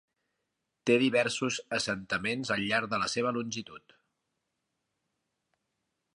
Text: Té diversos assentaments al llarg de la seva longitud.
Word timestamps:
Té 0.89 0.95
diversos 1.03 1.59
assentaments 1.77 2.53
al 2.57 2.65
llarg 2.73 2.91
de 2.95 3.01
la 3.05 3.11
seva 3.17 3.35
longitud. 3.39 3.97